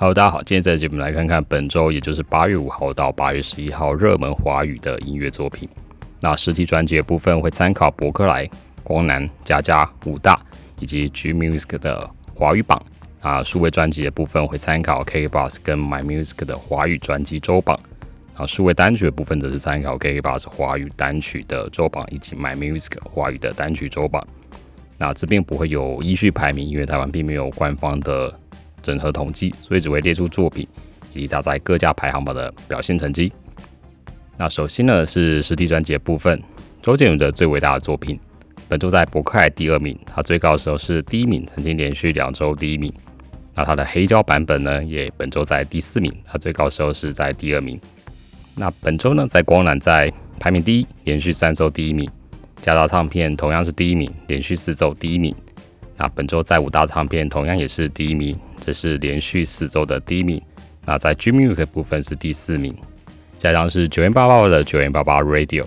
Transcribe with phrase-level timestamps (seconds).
[0.00, 5.68] Hello，大家好，今天这节目来看看本周，也就是八月五号到八月十一号热门华语的音乐作品。
[6.22, 8.48] 那实体专辑的部分会参考博客来、
[8.82, 10.40] 光南、佳佳、五大
[10.78, 12.82] 以及 G Music 的华语榜。
[13.20, 17.78] 啊，数位专辑的部分会参考 KKBox 跟 My Music 的华语专辑周榜。
[18.34, 24.26] 啊，数位单曲的部分则是参考 KKBox 华语单曲的周榜以及 My Music 华语的单曲周榜。
[24.96, 28.34] 那这边不会有依序排名，因为台湾并没有官方的。
[28.82, 30.66] 整合统计，所以只会列出作品
[31.14, 33.32] 以及它在各家排行榜的表现成绩。
[34.36, 36.42] 那首先呢是实体专辑的部分，
[36.82, 38.18] 周杰伦的最伟大的作品，
[38.68, 42.92] 本周在博客海第二名，他最高的时候是第一名，曾经连续两周第一名。
[43.54, 47.78] 那他的黑胶版本呢，也本周在第四名，他最高时候是在第二名。
[48.54, 52.08] 那本周呢，在光南在排名第一，连续三周第一名。
[52.62, 55.34] 加大唱片同样是第一名，连续四周第一名。
[56.00, 60.40] 那本周在五大唱片同样也是第一名，这是连续四周的第一名。
[60.86, 62.74] 那在 G Music 部分是第四名，
[63.38, 65.66] 下一张是九元八八的九元八八 Radio，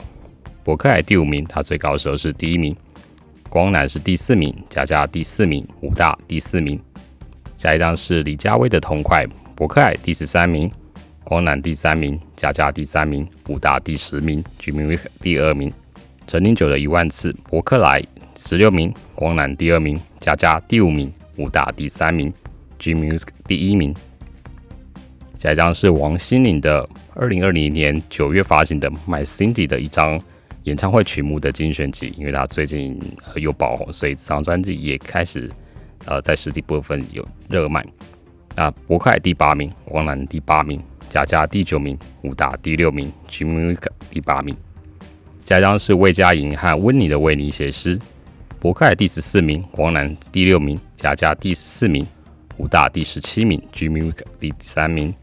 [0.64, 2.75] 博客海第五名，它最高时候是第一名。
[3.48, 6.81] 光南是第四名，佳佳第四名，五大第四名。
[7.56, 10.72] 下一张是李佳薇的痛快，博客海第十三名，
[11.23, 15.72] 光南第三名，佳佳第三名，五大第十名，G Music 第二名。
[16.25, 18.03] 陈零九的一万次，博客来。
[18.36, 22.34] 十六名，光南第二名，佳佳第五名，武大第三名
[22.80, 23.94] ，G Music 第一名。
[25.38, 30.20] 下一张是王心凌的二零二零年九月发行的《My Cindy》的一张
[30.64, 33.00] 演唱会曲目的精选集，因为她最近
[33.36, 35.50] 有爆红，所以这张专辑也开始
[36.06, 37.86] 呃在实体部分有热卖。
[38.56, 44.56] 那博客第八名，光南第八名，佳佳第九名，武大第六名，G Music 第八名。
[45.45, 48.00] 下一张是魏佳莹和温妮的为你写诗。
[48.64, 52.08] 博客海第十四名，光南第六名，佳佳第十四名，
[52.56, 55.13] 武大第十七名，G Music 第三名。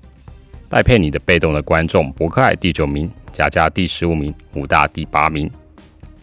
[0.69, 5.51] 戴佩妮的被动的观众，博客海第九名，佳佳第十五名，武大第八名。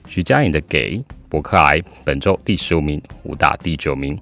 [0.07, 4.15] 徐佳莹的给，博客海本周第十五名，武大第九名。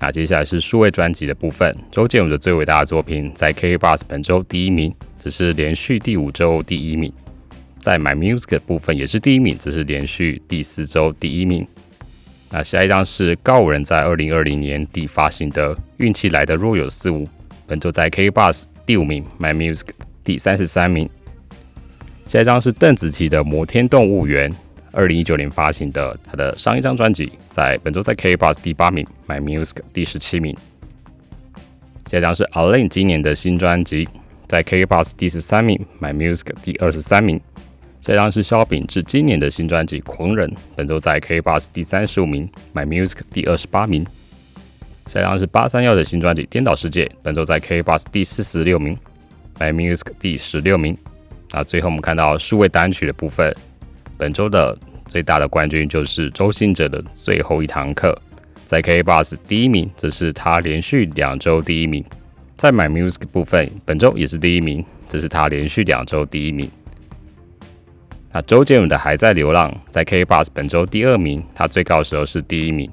[0.00, 4.90] 那接下来是数位专辑的部分，周杰伦的最伟大的作品在 k b u s 本周第一名，
[5.22, 7.12] 这是连续第五周第一名。
[7.82, 11.66] 在 My Music 部分也是第一名，这是连续第四周第一名。
[12.50, 17.24] 那下一张是告五人在二零二零年底发行的《运气来的若有似无》，
[17.66, 19.88] 本周在 K Bus 第五名，My Music
[20.24, 21.08] 第三十三名。
[22.24, 24.50] 下一张是邓紫棋的《摩天动物园》，
[24.92, 30.56] 二零一九年发行的她的上一张专辑，在本周在 K Bus 第八名，My Music 第十七名。
[32.06, 34.08] 下一张是 Alain 今年的新专辑，
[34.46, 37.38] 在 K Bus 第十三名，My Music 第二十三名。
[38.08, 44.02] 这张是萧秉治今年的新专辑《狂人》，本周在 K Bus 第三十五名，My Music 第二十八名。
[45.08, 48.96] 下一张是八三幺的新专辑《颠倒世界》，本周在 K Bus 第四十六名
[49.58, 50.96] ，My Music 第十六名。
[51.50, 53.54] 那最后我们看到数位单曲的部分，
[54.16, 54.74] 本周的
[55.06, 58.18] 最大的冠军就是周兴哲的《最后一堂课》，
[58.64, 62.02] 在 K Bus 第一名，这是他连续两周第一名。
[62.56, 66.70] 在 My Music 部分，本周也是第一名，这是他连续两周第一名。
[68.42, 72.90] 周杰伦的《还在流浪》在 K Bus 本周第二名，他最高的时候是第一名。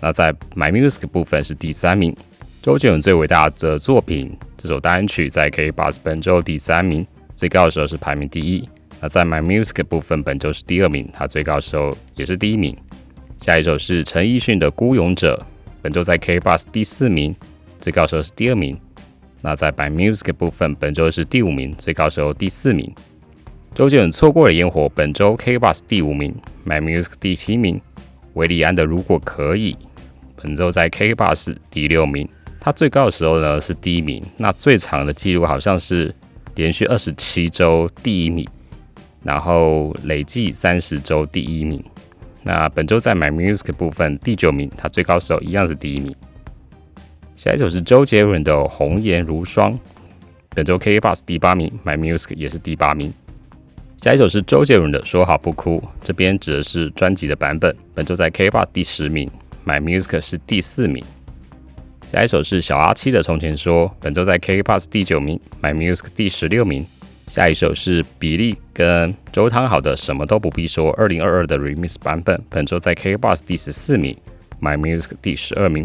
[0.00, 2.14] 那在 My Music 部分是第三名。
[2.60, 8.68] 周杰伦最伟大的作品这首单曲在 K Bus 本周第三名，最高的时候是排名第一。
[9.00, 12.76] 那在 My Music 部分本周是第二名，他最高的时候也是第一名。
[13.40, 15.40] 下一首是陈奕迅的《孤勇者》，
[15.80, 17.34] 本周在 K Bus 第四名，
[17.80, 18.76] 最高时候是第二名。
[19.40, 22.92] 那在 My Music 部分本周是第五名，最高时候第四名。
[23.74, 26.34] 周杰伦错过了烟火，本周 K Bus 第五名
[26.66, 27.80] ，My Music 第七名。
[28.34, 29.76] 维里安的如果可以，
[30.36, 32.28] 本周在 K Bus 第六名。
[32.60, 36.12] 他最高的时候呢是第一名，那最长的记录好像是
[36.56, 38.46] 连续二十七周第一名，
[39.22, 41.82] 然后累计三十周第一名。
[42.42, 46.12] 那本周在 My Music 部分第九名，他最高时候一样是第一名。
[47.36, 49.72] 下一首是周杰伦的《红颜如霜》，
[50.50, 53.12] 本周 K Bus 第八名，My Music 也是第八名。
[53.98, 57.74] 下一首是周杰伦的《说好不哭》，这边指的是专辑的版本。
[57.92, 59.28] 本周在 K b o x 第十名
[59.66, 61.04] ，My Music 是第四名。
[62.12, 66.86] 下一首是小阿七的《从前说》，本周在 K b o x 第九名，My Music 第十六名。
[67.26, 74.16] 下一首是比利跟周汤好的《什么都不必说》，二零二二的 Remix 版本，本周在 K b o x 第十四名
[74.60, 75.84] ，My Music 第十二名。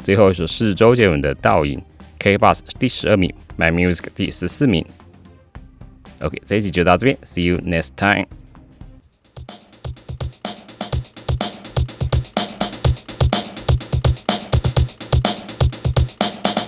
[0.00, 1.78] 最后一首是周杰伦的《倒影》
[2.18, 4.82] ，K b o x 第十二名，My Music 第十四名。
[6.21, 8.27] OK，这一集就到这边，See you next time。